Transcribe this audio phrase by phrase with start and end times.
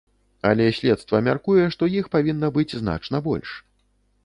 [0.51, 3.49] Але следства мяркуе, што іх павінна быць значна больш.